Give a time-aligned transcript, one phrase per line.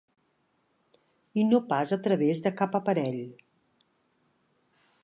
[1.41, 3.21] I no pas a través de cap aparell.